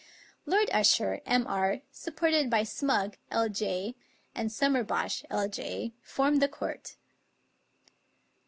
Lord 0.47 0.71
Usher, 0.73 1.21
M.R., 1.27 1.81
supported 1.91 2.49
by 2.49 2.61
Smugg, 2.63 3.17
LJ,, 3.31 3.93
and 4.33 4.51
Sum 4.51 4.73
merbosh, 4.73 5.23
L.J., 5.29 5.93
formed 6.01 6.41
the 6.41 6.47
court. 6.47 6.95